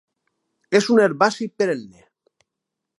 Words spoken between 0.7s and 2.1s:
És un herbaci perenne.